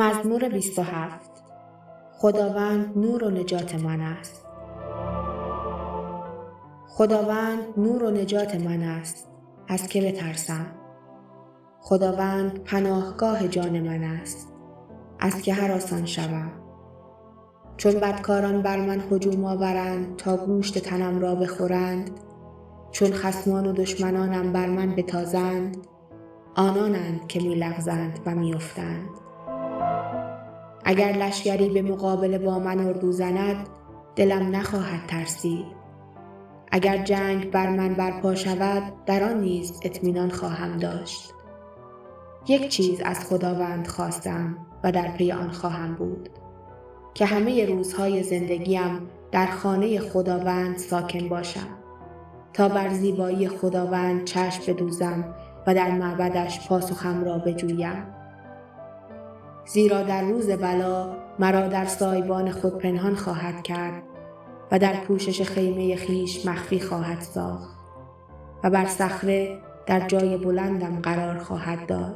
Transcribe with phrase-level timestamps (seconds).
[0.00, 1.30] مزمور 27
[2.18, 4.46] خداوند نور و نجات من است.
[6.88, 9.28] خداوند نور و نجات من است.
[9.68, 10.66] از که بترسم؟
[11.80, 14.52] خداوند پناهگاه جان من است.
[15.18, 16.52] از که هراسان شوم؟
[17.76, 22.10] چون بدکاران بر من هجوم آورند تا گوشت تنم را بخورند
[22.90, 25.76] چون خسمان و دشمنانم بر من بتازند
[26.56, 29.29] آنانند که میلغزند و میافتند.
[30.90, 33.68] اگر لشکری به مقابله با من اردو زند
[34.16, 35.66] دلم نخواهد ترسید.
[36.72, 41.34] اگر جنگ بر من برپا شود در آن نیز اطمینان خواهم داشت.
[42.48, 46.28] یک چیز از خداوند خواستم و در پی آن خواهم بود
[47.14, 49.00] که همه روزهای زندگیم
[49.32, 51.68] در خانه خداوند ساکن باشم.
[52.52, 55.34] تا بر زیبایی خداوند چشم بدوزم
[55.66, 58.19] و در معبدش پاسخم را بجویم.
[59.72, 64.02] زیرا در روز بلا مرا در سایبان خود پنهان خواهد کرد
[64.72, 67.76] و در پوشش خیمه خیش مخفی خواهد ساخت
[68.64, 72.14] و بر صخره در جای بلندم قرار خواهد داد.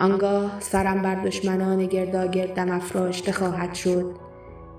[0.00, 4.14] آنگاه سرم بر دشمنان گرداگردم افراشته خواهد شد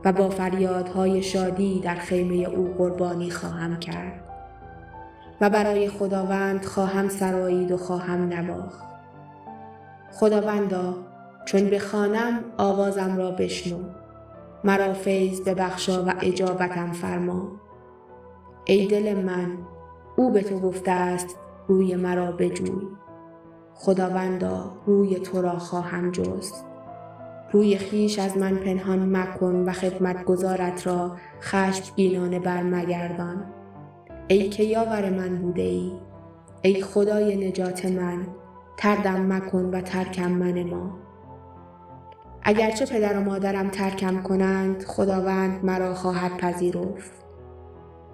[0.05, 4.23] و با فریادهای شادی در خیمه او قربانی خواهم کرد
[5.41, 8.83] و برای خداوند خواهم سرایید و خواهم نواخت.
[10.11, 11.11] خداوندا
[11.45, 13.77] چون بخوانم آوازم را بشنو.
[14.63, 17.51] مرا فیض ببخشا و اجابتم فرما.
[18.65, 19.57] ای دل من
[20.15, 21.35] او به تو گفته است
[21.67, 22.87] روی مرا بجوی.
[23.73, 26.65] خداوندا روی تو را خواهم جست.
[27.51, 33.45] روی خیش از من پنهان مکن و خدمتگزارت را خشمگینانه برمگردان.
[34.27, 35.91] ای که یاور من بوده ای
[36.61, 38.27] ای خدای نجات من
[38.77, 41.00] تردم مکن و ترکم من ما.
[42.43, 47.11] اگرچه پدر و مادرم ترکم کنند خداوند مرا خواهد پذیرفت.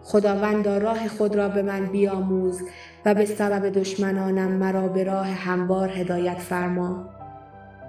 [0.04, 2.62] خداوند راه خود را به من بیاموز
[3.06, 7.10] و به سبب دشمنانم مرا به راه هموار هدایت فرما.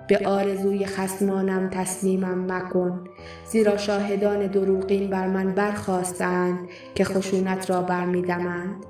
[0.09, 3.04] به آرزوی خسمانم تسلیمم مکن
[3.50, 6.59] زیرا شاهدان دروغین بر من برخواستند
[6.94, 8.87] که خشونت را برمیدمند.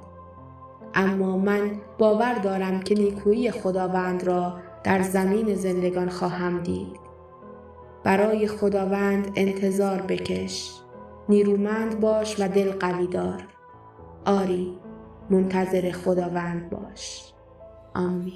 [0.94, 4.54] اما من باور دارم که نیکویی خداوند را
[4.84, 7.07] در زمین زندگان خواهم دید.
[8.08, 10.70] برای خداوند انتظار بکش.
[11.28, 13.46] نیرومند باش و دل قوی دار.
[14.26, 14.78] آری
[15.30, 17.32] منتظر خداوند باش.
[17.94, 18.32] آمین.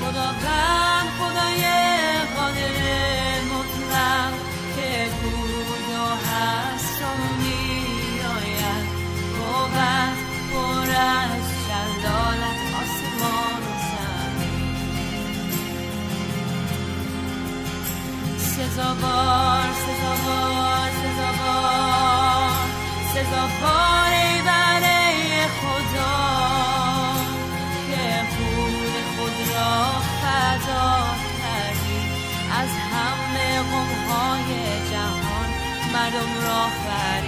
[0.00, 1.62] خداوند خدای
[2.36, 2.76] قادر
[3.52, 4.32] مطلق
[4.76, 7.04] که بود و هست و
[7.42, 8.88] میآید.
[9.38, 10.18] بود
[10.52, 11.37] پر
[18.78, 22.50] سزاوار سزاوار سزاوار
[23.14, 26.18] سزاوار ای بنده خدا
[27.86, 28.74] که خون
[29.16, 29.74] خود را
[30.20, 30.90] فدا
[31.38, 32.00] کردی.
[32.60, 34.50] از همه غمهای
[34.90, 35.48] جهان
[35.92, 37.27] مردم را فریاد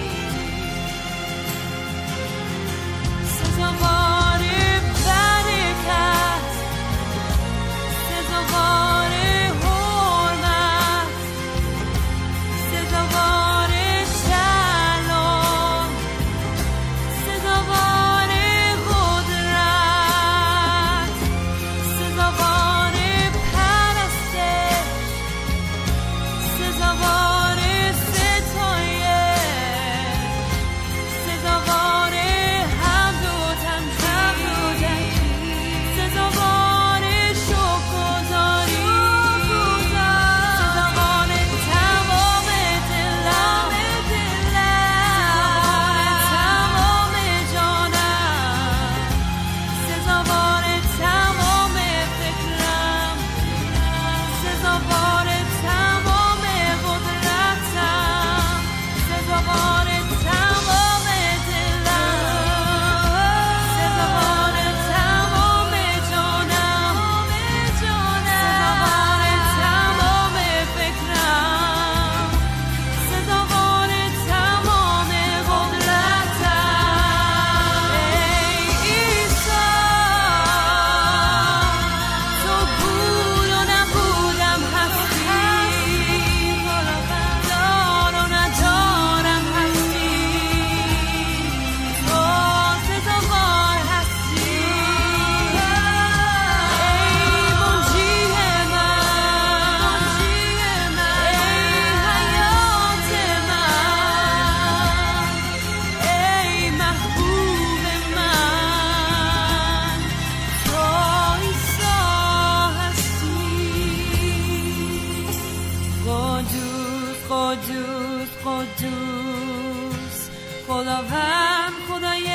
[120.81, 122.27] خداوند خدای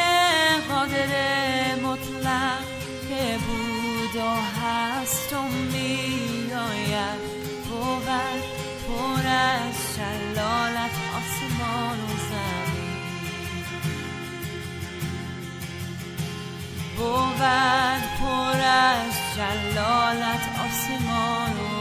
[0.69, 1.11] قادر
[1.83, 2.65] مطلق
[3.09, 7.21] که بود و هست و میآید.
[7.69, 8.09] بود
[8.89, 13.65] پر از شلالت آسمان و زمین.
[16.97, 17.43] بود
[18.21, 21.76] پر از شلالت آسمان و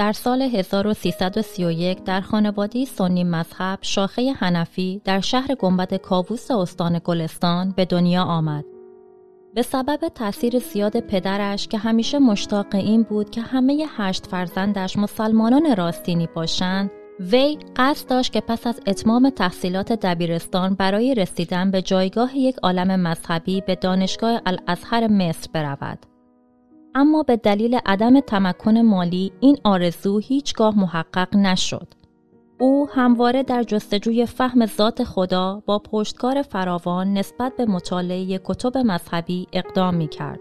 [0.00, 7.74] در سال 1331 در خانواده سنی مذهب شاخه هنفی در شهر گنبد کاووس استان گلستان
[7.76, 8.64] به دنیا آمد.
[9.54, 15.76] به سبب تاثیر زیاد پدرش که همیشه مشتاق این بود که همه هشت فرزندش مسلمانان
[15.76, 22.38] راستینی باشند، وی قصد داشت که پس از اتمام تحصیلات دبیرستان برای رسیدن به جایگاه
[22.38, 26.09] یک عالم مذهبی به دانشگاه الازهر مصر برود.
[26.94, 31.94] اما به دلیل عدم تمکن مالی این آرزو هیچگاه محقق نشد.
[32.58, 39.46] او همواره در جستجوی فهم ذات خدا با پشتکار فراوان نسبت به مطالعه کتب مذهبی
[39.52, 40.40] اقدام می کرد.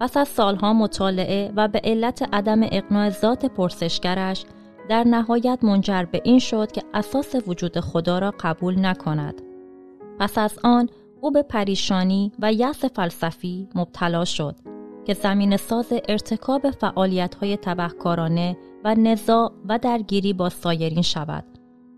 [0.00, 4.44] پس از سالها مطالعه و به علت عدم اقناع ذات پرسشگرش
[4.88, 9.42] در نهایت منجر به این شد که اساس وجود خدا را قبول نکند.
[10.18, 10.88] پس از آن
[11.20, 14.73] او به پریشانی و یأس فلسفی مبتلا شد
[15.06, 21.44] که زمین ساز ارتکاب فعالیت های تبهکارانه و نزاع و درگیری با سایرین شود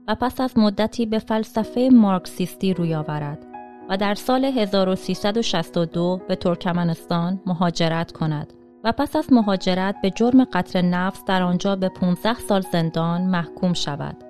[0.09, 3.47] و پس از مدتی به فلسفه مارکسیستی روی آورد
[3.89, 8.53] و در سال 1362 به ترکمنستان مهاجرت کند
[8.85, 13.73] و پس از مهاجرت به جرم قتل نفس در آنجا به 15 سال زندان محکوم
[13.73, 14.26] شود.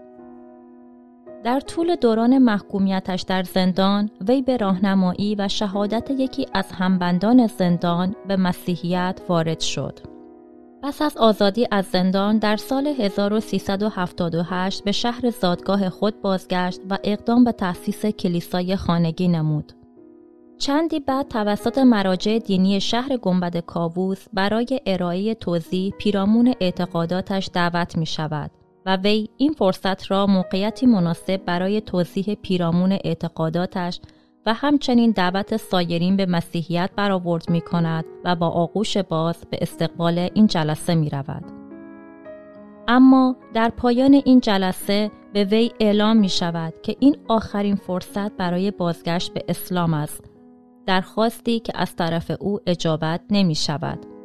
[1.44, 8.14] در طول دوران محکومیتش در زندان وی به راهنمایی و شهادت یکی از همبندان زندان
[8.28, 9.98] به مسیحیت وارد شد.
[10.82, 17.44] پس از آزادی از زندان در سال 1378 به شهر زادگاه خود بازگشت و اقدام
[17.44, 19.72] به تأسیس کلیسای خانگی نمود.
[20.58, 28.06] چندی بعد توسط مراجع دینی شهر گنبد کاووس برای ارائه توضیح پیرامون اعتقاداتش دعوت می
[28.06, 28.50] شود
[28.86, 34.00] و وی این فرصت را موقعیتی مناسب برای توضیح پیرامون اعتقاداتش
[34.46, 40.18] و همچنین دعوت سایرین به مسیحیت برآورد می کند و با آغوش باز به استقبال
[40.34, 41.44] این جلسه می رود.
[42.88, 48.70] اما در پایان این جلسه به وی اعلام می شود که این آخرین فرصت برای
[48.70, 50.24] بازگشت به اسلام است.
[50.86, 54.15] درخواستی که از طرف او اجابت نمی شود.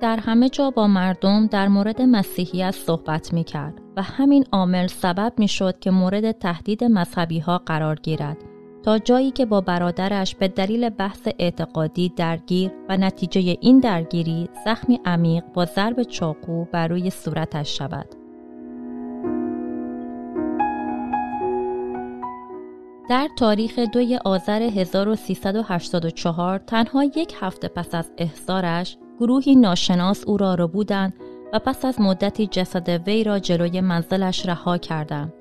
[0.00, 5.32] در همه جا با مردم در مورد مسیحیت صحبت می کرد و همین عامل سبب
[5.38, 8.36] می شد که مورد تهدید مذهبی ها قرار گیرد
[8.82, 15.00] تا جایی که با برادرش به دلیل بحث اعتقادی درگیر و نتیجه این درگیری زخمی
[15.04, 18.06] عمیق با ضرب چاقو بر روی صورتش شود.
[23.10, 30.54] در تاریخ دوی آذر 1384 تنها یک هفته پس از احضارش گروهی ناشناس او را
[30.54, 31.12] رو بودند
[31.52, 35.32] و پس از مدتی جسد وی را جلوی منزلش رها کردند.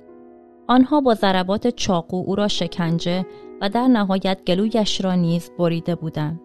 [0.68, 3.26] آنها با ضربات چاقو او را شکنجه
[3.62, 6.42] و در نهایت گلویش را نیز بریده بودند.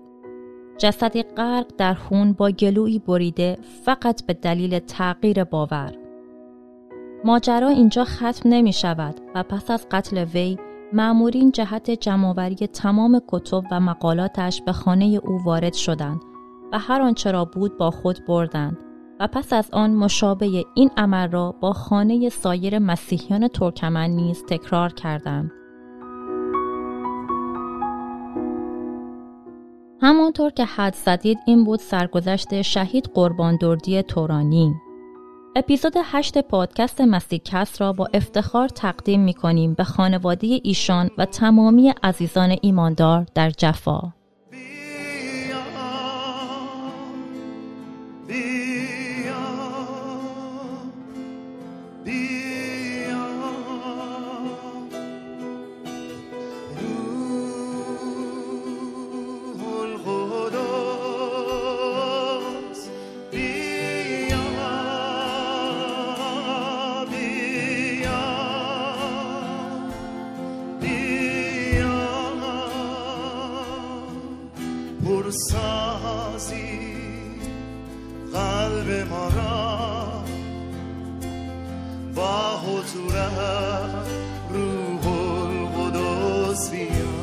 [0.79, 5.93] جسدی غرق در خون با گلویی بریده فقط به دلیل تغییر باور.
[7.25, 10.59] ماجرا اینجا ختم نمی شود و پس از قتل وی
[10.93, 16.21] معمورین جهت جمعآوری تمام کتب و مقالاتش به خانه او وارد شدند
[16.75, 18.79] و هر آنچه را بود با خود بردند
[19.21, 24.93] و پس از آن مشابه این عمل را با خانه سایر مسیحیان ترکمن نیز تکرار
[24.93, 25.51] کردند.
[30.03, 34.75] همانطور که حد زدید این بود سرگذشت شهید قربان دردی تورانی.
[35.57, 41.95] اپیزود 8 پادکست مسیحکست را با افتخار تقدیم می کنیم به خانواده ایشان و تمامی
[42.03, 44.13] عزیزان ایماندار در جفا.
[75.35, 76.79] سازی
[78.33, 80.25] قلب ما را
[82.15, 83.15] با حضور
[84.51, 87.15] روح القدس بیا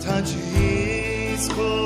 [0.00, 1.79] تجهیز کن.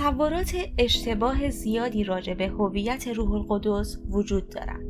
[0.00, 4.86] تصورات اشتباه زیادی راجع به هویت روح القدس وجود دارند.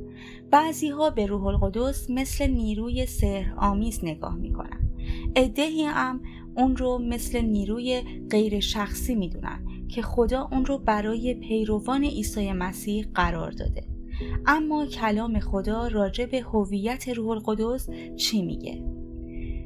[0.51, 4.91] بعضی ها به روح القدس مثل نیروی سحر آمیز نگاه می‌کنن.
[5.37, 6.21] ادهی هم
[6.57, 13.07] اون رو مثل نیروی غیر شخصی می‌دونن که خدا اون رو برای پیروان عیسی مسیح
[13.15, 13.85] قرار داده.
[14.47, 18.85] اما کلام خدا راجع به هویت روح القدس چی میگه؟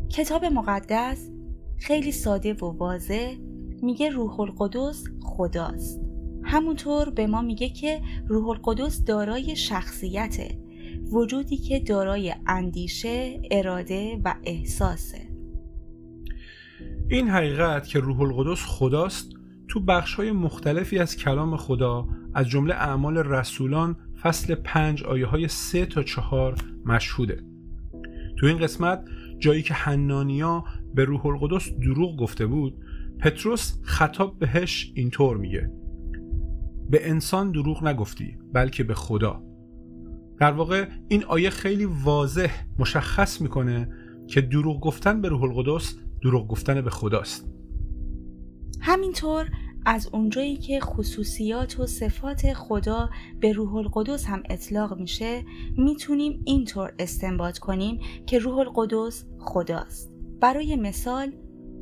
[0.08, 1.30] کتاب مقدس
[1.78, 3.34] خیلی ساده و واضح
[3.82, 6.00] میگه روح القدس خداست.
[6.42, 10.58] همونطور به ما میگه که روح القدس دارای شخصیته
[11.12, 15.20] وجودی که دارای اندیشه، اراده و احساسه.
[17.08, 19.30] این حقیقت که روح القدس خداست
[19.68, 25.48] تو بخش های مختلفی از کلام خدا از جمله اعمال رسولان فصل پنج آیه های
[25.48, 26.54] سه تا چهار
[26.86, 27.42] مشهوده.
[28.36, 29.04] تو این قسمت
[29.38, 30.64] جایی که حنانیا
[30.94, 32.74] به روح القدس دروغ گفته بود
[33.24, 35.70] پتروس خطاب بهش اینطور میگه.
[36.90, 39.42] به انسان دروغ نگفتی بلکه به خدا.
[40.40, 43.88] در واقع این آیه خیلی واضح مشخص می‌کنه
[44.28, 47.48] که دروغ گفتن به روح القدس دروغ گفتن به خداست.
[48.80, 49.50] همینطور
[49.86, 55.42] از اونجایی که خصوصیات و صفات خدا به روح القدس هم اطلاق میشه
[55.76, 60.14] می‌تونیم اینطور استنباط کنیم که روح القدس خداست.
[60.40, 61.32] برای مثال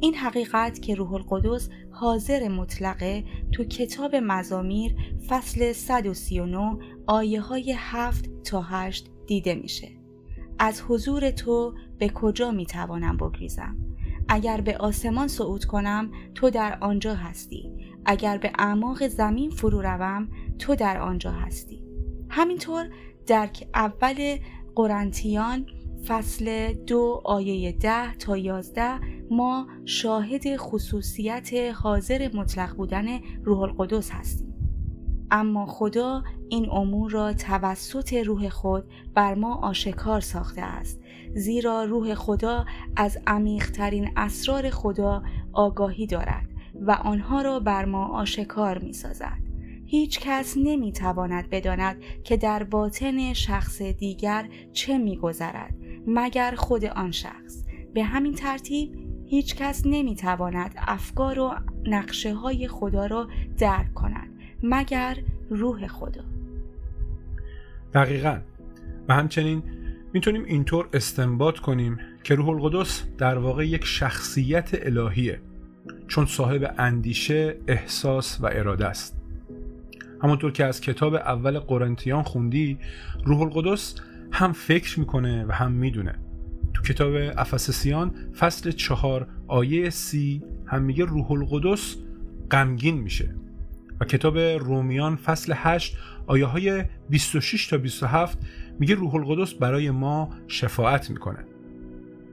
[0.03, 4.95] این حقیقت که روح القدس حاضر مطلقه تو کتاب مزامیر
[5.29, 9.89] فصل 139 آیه های 7 تا 8 دیده میشه.
[10.59, 13.77] از حضور تو به کجا می‌توانم بگریزم؟
[14.29, 17.71] اگر به آسمان صعود کنم تو در آنجا هستی.
[18.05, 20.29] اگر به اعماق زمین فرو روم
[20.59, 21.85] تو در آنجا هستی.
[22.29, 22.91] همینطور
[23.27, 24.37] در اول
[24.75, 25.67] قرنتیان
[26.07, 29.01] فصل دو آیه ده تا یازده
[29.33, 33.07] ما شاهد خصوصیت حاضر مطلق بودن
[33.45, 34.55] روح القدس هستیم
[35.31, 38.85] اما خدا این امور را توسط روح خود
[39.15, 41.01] بر ما آشکار ساخته است
[41.35, 42.65] زیرا روح خدا
[42.97, 45.23] از عمیقترین اسرار خدا
[45.53, 49.39] آگاهی دارد و آنها را بر ما آشکار می سازد.
[49.87, 55.75] هیچ کس نمی تواند بداند که در باطن شخص دیگر چه می گذرد
[56.07, 59.02] مگر خود آن شخص به همین ترتیب
[59.33, 61.55] هیچ کس نمی تواند افکار و
[61.87, 64.31] نقشه های خدا را درک کند
[64.63, 65.19] مگر
[65.51, 66.25] روح خدا.
[67.95, 68.39] دقیقا.
[69.09, 69.63] و همچنین
[70.13, 75.41] می‌تونیم اینطور استنباط کنیم که روح القدس در واقع یک شخصیت الهیه
[76.09, 79.23] چون صاحب اندیشه، احساس و اراده است.
[80.23, 82.79] همونطور که از کتاب اول قرنتیان خوندی
[83.25, 83.95] روح القدس
[84.33, 86.19] هم فکر می‌کنه و هم می‌دونه.
[86.75, 91.97] تو کتاب افسسیان فصل چهار آیه سی هم میگه روح القدس
[92.51, 93.35] غمگین میشه.
[94.01, 98.39] و کتاب رومیان فصل 8 آیه های 26 تا 27
[98.79, 101.45] میگه روح القدس برای ما شفاعت می‌کنه.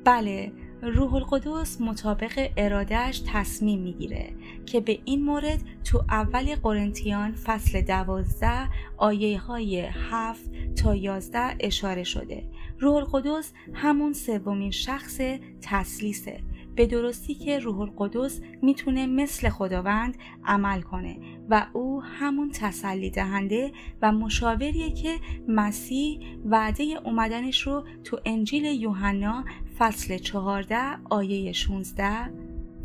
[0.06, 4.34] بله روح القدس مطابق ارادهش تصمیم می‌گیره
[4.66, 12.04] که به این مورد تو اول قرنتیان فصل دوازده آیه های هفت تا یازده اشاره
[12.04, 12.44] شده.
[12.80, 15.22] روح القدس همون سومین شخص
[15.62, 16.40] تسلیسه
[16.76, 21.18] به درستی که روح القدس می‌تونه مثل خداوند عمل کنه
[21.50, 23.72] و او همون تسلی دهنده
[24.02, 25.16] و مشاوریه که
[25.48, 29.46] مسیح وعده اومدنش رو تو انجیل یوحنا
[29.80, 30.78] فصل 14
[31.10, 32.32] آیه 16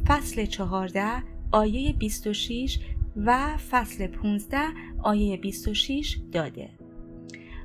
[0.07, 1.23] فصل 14
[1.53, 2.79] آیه 26
[3.17, 4.59] و فصل 15
[5.03, 6.71] آیه 26 داده.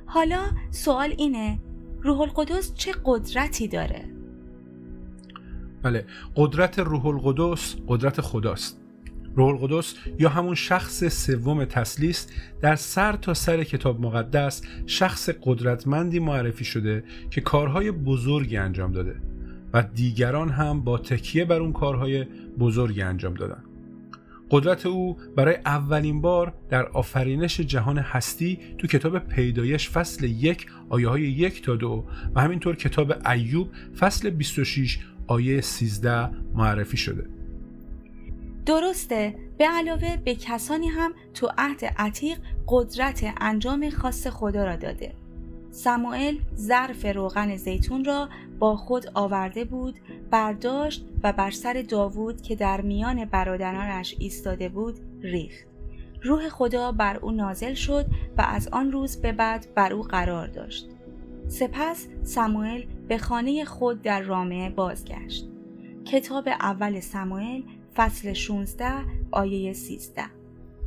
[0.06, 1.58] حالا سوال اینه
[2.02, 4.04] روح القدس چه قدرتی داره؟
[5.82, 8.80] بله قدرت روح القدس قدرت خداست
[9.36, 12.26] روح القدس یا همون شخص سوم تسلیس
[12.60, 19.16] در سر تا سر کتاب مقدس شخص قدرتمندی معرفی شده که کارهای بزرگی انجام داده
[19.72, 22.24] و دیگران هم با تکیه بر اون کارهای
[22.58, 23.64] بزرگی انجام دادن
[24.50, 31.08] قدرت او برای اولین بار در آفرینش جهان هستی تو کتاب پیدایش فصل یک آیه
[31.08, 32.04] های یک تا دو
[32.34, 37.26] و همینطور کتاب ایوب فصل 26 آیه 13 معرفی شده.
[38.66, 45.12] درسته به علاوه به کسانی هم تو عهد عتیق قدرت انجام خاص خدا را داده.
[45.70, 48.28] سموئل ظرف روغن زیتون را
[48.58, 55.00] با خود آورده بود برداشت و بر سر داوود که در میان برادرانش ایستاده بود
[55.22, 55.66] ریخت.
[56.22, 58.06] روح خدا بر او نازل شد
[58.38, 60.88] و از آن روز به بعد بر او قرار داشت.
[61.48, 65.48] سپس سموئل به خانه خود در رامه بازگشت.
[66.04, 67.62] کتاب اول سموئل
[67.96, 68.92] فصل 16
[69.30, 70.22] آیه 13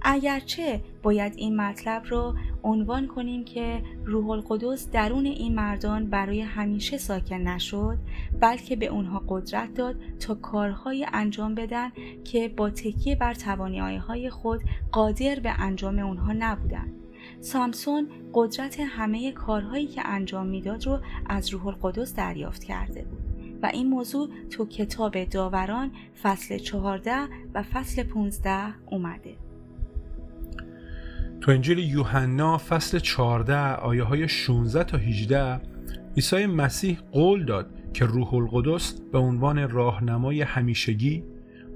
[0.02, 6.98] اگرچه باید این مطلب را عنوان کنیم که روح القدس درون این مردان برای همیشه
[6.98, 7.98] ساکن نشد
[8.40, 11.92] بلکه به اونها قدرت داد تا کارهای انجام بدن
[12.24, 16.94] که با تکیه بر توانایی های خود قادر به انجام اونها نبودند.
[17.42, 23.24] سامسون قدرت همه کارهایی که انجام می‌داد رو از روح القدس دریافت کرده بود
[23.64, 25.92] و این موضوع تو کتاب داوران
[26.24, 27.12] فصل 14
[27.54, 29.36] و فصل 15 اومده.
[31.44, 35.62] تو انجیل یوحنا فصل 14 آیه های 16 تا 18
[36.16, 41.24] عیسی مسیح قول داد که روح القدس به عنوان راهنمای همیشگی،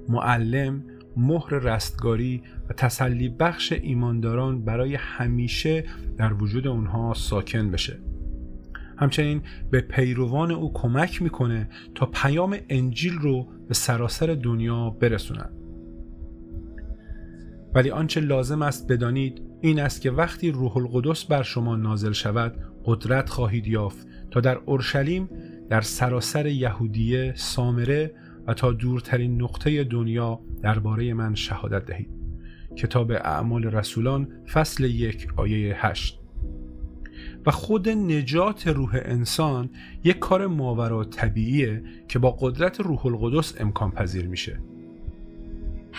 [0.10, 0.84] معلم،
[1.18, 5.84] مهر رستگاری و تسلی بخش ایمانداران برای همیشه
[6.18, 8.00] در وجود اونها ساکن بشه.
[8.98, 15.57] همچنین به پیروان او کمک می‌کنه تا پیام انجیل رو به سراسر دنیا برسونن.
[17.74, 22.56] ولی آنچه لازم است بدانید این است که وقتی روح القدس بر شما نازل شود
[22.86, 25.30] قدرت خواهید یافت تا در اورشلیم
[25.70, 28.14] در سراسر یهودیه سامره
[28.48, 32.10] و تا دورترین نقطه دنیا درباره من شهادت دهید.
[32.76, 36.20] کتاب اعمال رسولان فصل یک آیه هشت.
[37.46, 39.70] و خود نجات روح انسان
[40.04, 44.60] یک کار ماورا طبیعیه که با قدرت روح القدس امکان پذیر میشه.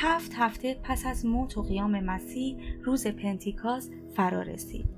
[0.00, 4.88] هفت هفته پس از موت و قیام مسیح روز پنتیکاس فرا رسید.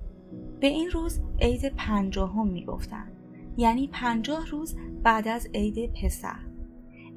[0.60, 3.12] به این روز عید پنجاهم می‌گفتند
[3.56, 6.38] یعنی پنجاه روز بعد از عید پسح.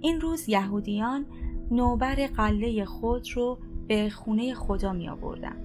[0.02, 1.26] این روز یهودیان
[1.72, 5.56] نوبر قله خود رو به خونه خدا می آوردن.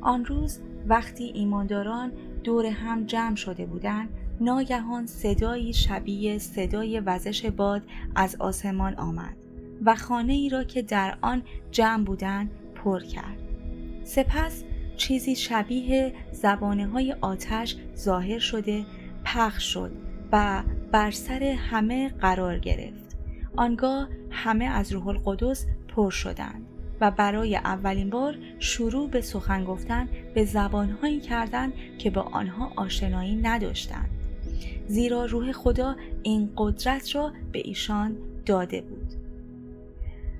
[0.00, 2.12] آن روز وقتی ایمانداران
[2.44, 4.08] دور هم جمع شده بودند
[4.40, 7.82] ناگهان صدایی شبیه صدای وزش باد
[8.14, 9.43] از آسمان آمد
[9.84, 13.38] و خانه ای را که در آن جمع بودند پر کرد.
[14.04, 14.64] سپس
[14.96, 18.84] چیزی شبیه زبانه های آتش ظاهر شده
[19.24, 19.92] پخش شد
[20.32, 23.16] و بر سر همه قرار گرفت.
[23.56, 26.66] آنگاه همه از روح القدس پر شدند
[27.00, 33.36] و برای اولین بار شروع به سخن گفتن به زبانهایی کردند که با آنها آشنایی
[33.36, 34.10] نداشتند.
[34.86, 38.16] زیرا روح خدا این قدرت را به ایشان
[38.46, 39.03] داده بود.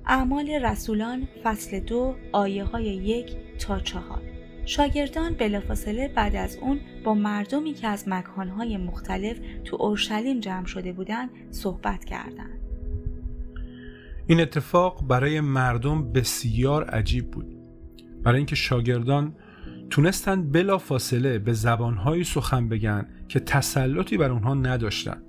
[0.07, 4.21] اعمال رسولان فصل دو آیه های یک تا چهار
[4.65, 10.93] شاگردان بلافاصله بعد از اون با مردمی که از مکانهای مختلف تو اورشلیم جمع شده
[10.93, 12.59] بودند صحبت کردند.
[14.27, 17.57] این اتفاق برای مردم بسیار عجیب بود.
[18.23, 19.35] برای اینکه شاگردان
[19.89, 25.23] تونستند بلا فاصله به زبانهایی سخن بگن که تسلطی بر اونها نداشتند.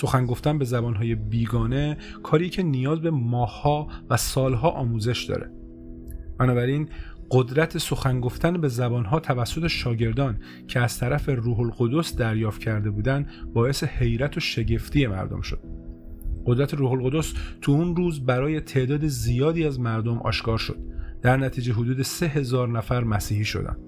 [0.00, 5.50] سخن گفتن به زبانهای بیگانه کاری که نیاز به ماهها و سالها آموزش داره.
[6.38, 6.88] بنابراین
[7.30, 13.28] قدرت سخن گفتن به زبانها توسط شاگردان که از طرف روح القدس دریافت کرده بودند
[13.54, 15.60] باعث حیرت و شگفتی مردم شد.
[16.46, 20.78] قدرت روح القدس تو اون روز برای تعداد زیادی از مردم آشکار شد.
[21.22, 23.78] در نتیجه حدود سه هزار نفر مسیحی شدند.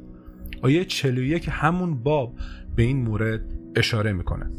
[0.62, 2.34] آیه 41 همون باب
[2.76, 3.40] به این مورد
[3.76, 4.50] اشاره می‌کنه.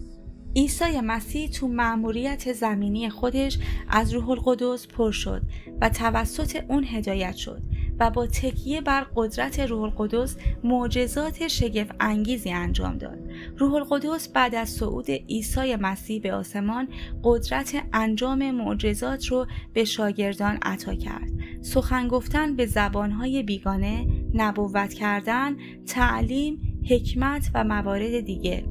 [0.56, 3.58] عیسی مسیح تو مأموریت زمینی خودش
[3.90, 5.42] از روح القدس پر شد
[5.82, 7.62] و توسط اون هدایت شد
[8.00, 13.20] و با تکیه بر قدرت روح القدس معجزات شگفت انگیزی انجام داد.
[13.58, 16.88] روح القدس بعد از صعود عیسی مسیح به آسمان
[17.24, 21.32] قدرت انجام معجزات رو به شاگردان عطا کرد.
[21.62, 28.64] سخن گفتن به زبانهای بیگانه، نبوت کردن، تعلیم، حکمت و موارد دیگه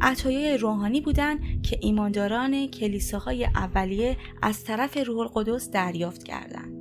[0.00, 6.78] عطایای روحانی بودند که ایمانداران کلیساهای اولیه از طرف روح القدس دریافت کردند.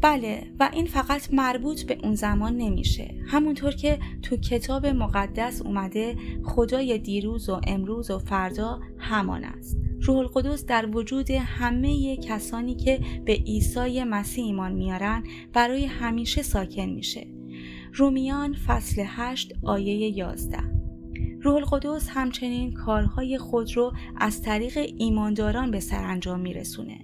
[0.00, 3.14] بله و این فقط مربوط به اون زمان نمیشه.
[3.26, 9.76] همونطور که تو کتاب مقدس اومده خدای دیروز و امروز و فردا همان است.
[10.00, 16.86] روح القدس در وجود همه کسانی که به عیسی مسیح ایمان میارن برای همیشه ساکن
[16.86, 17.26] میشه.
[17.94, 20.77] رومیان فصل 8 آیه 11
[21.48, 26.98] روح القدس همچنین کارهای خود رو از طریق ایمانداران به سرانجام میرسونه.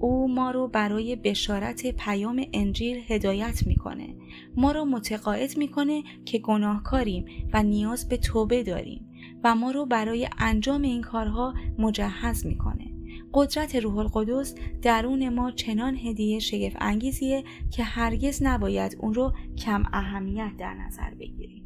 [0.00, 4.16] او ما رو برای بشارت پیام انجیل هدایت می‌کنه.
[4.56, 9.08] ما رو متقاعد می‌کنه که گناهکاریم و نیاز به توبه داریم
[9.44, 12.92] و ما رو برای انجام این کارها مجهز می‌کنه.
[13.34, 19.82] قدرت روح القدس درون ما چنان هدیه شگفت انگیزیه که هرگز نباید اون رو کم
[19.92, 21.61] اهمیت در نظر بگیریم.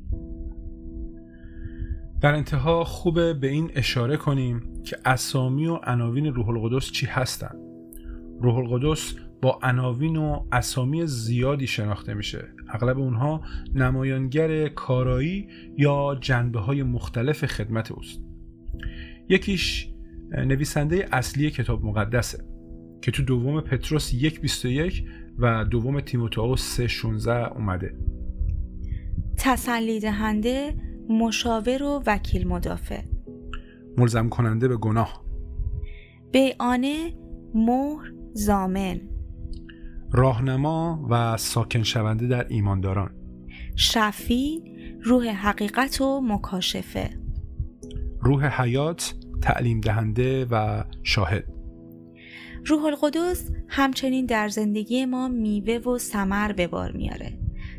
[2.21, 7.57] در انتها خوبه به این اشاره کنیم که اسامی و عناوین روح القدس چی هستند.
[8.41, 12.45] روح القدس با عناوین و اسامی زیادی شناخته میشه.
[12.69, 13.41] اغلب اونها
[13.75, 18.21] نمایانگر کارایی یا جنبه های مختلف خدمت اوست.
[19.29, 19.89] یکیش
[20.33, 22.45] نویسنده اصلی کتاب مقدسه
[23.03, 25.03] که تو دوم پتروس 1.21
[25.39, 27.97] و دوم تیموتائوس 3.16 اومده.
[29.37, 30.75] تسلی دهنده
[31.11, 33.03] مشاور و وکیل مدافع.
[33.99, 35.25] ملزم کننده به گناه.
[36.33, 37.15] بیانه
[37.55, 39.01] مهر زامن.
[40.13, 43.11] راهنما و ساکن شونده در ایمانداران.
[43.77, 44.63] شفی
[45.03, 47.11] روح حقیقت و مکاشفه.
[48.21, 51.45] روح حیات تعلیم دهنده و شاهد.
[52.67, 57.39] روح القدس همچنین در زندگی ما میوه و سمر به بار میاره.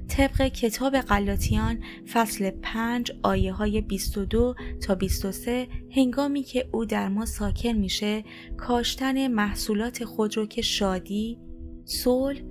[0.09, 7.25] طبق کتاب قلاتیان فصل 5 آیه های 22 تا 23 هنگامی که او در ما
[7.25, 8.23] ساکن میشه
[8.57, 11.39] کاشتن محصولات خود رو که شادی،
[11.85, 12.41] صلح،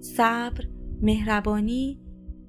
[0.00, 0.64] صبر،
[1.02, 2.00] مهربانی،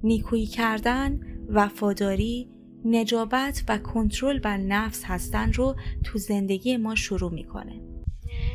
[0.04, 2.50] نیکویی کردن، وفاداری،
[2.86, 7.82] نجابت و کنترل بر نفس هستن رو تو زندگی ما شروع می‌کنه.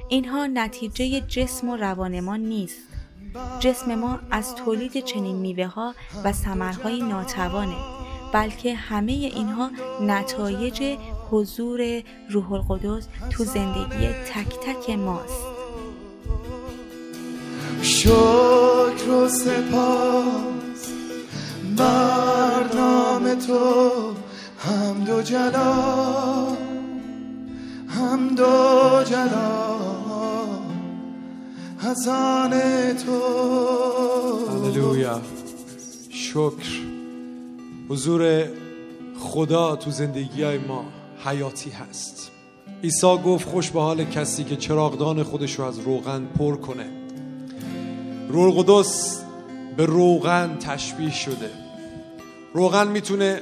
[0.09, 2.98] اینها نتیجه جسم و روان ما نیست
[3.61, 7.77] جسم ما از تولید چنین میوه ها و ثمرهای ناتوانه
[8.33, 9.71] بلکه همه اینها
[10.03, 10.99] نتایج
[11.31, 15.43] حضور روح القدس تو زندگی تک تک ماست.
[17.83, 20.89] شکر و سپاس
[21.77, 23.91] بر نام تو
[24.59, 26.57] حمد و جلال
[27.89, 29.58] حمد و جلال.
[31.99, 33.19] حسن تو.
[34.47, 35.21] هللویا.
[36.11, 36.83] شکر.
[37.89, 38.45] حضور
[39.19, 40.85] خدا تو زندگی های ما
[41.25, 42.31] حیاتی هست.
[42.85, 46.87] عیسی گفت خوش به حال کسی که چراغدان خودش رو از روغن پر کنه.
[48.29, 49.21] روح القدس
[49.77, 51.51] به روغن تشبیه شده.
[52.55, 53.41] روغن می‌تونه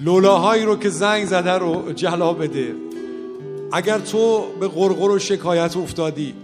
[0.00, 2.74] لولاهایی رو که زنگ زده رو جلا بده.
[3.72, 6.34] اگر تو به غرغر و شکایت افتادی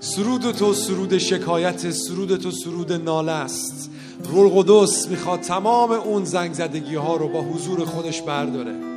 [0.00, 3.90] سرود تو سرود شکایت سرود تو سرود ناله است.
[4.24, 8.95] رول قدس می‌خواد تمام اون زنگ زدگی ها رو با حضور خودش برداره.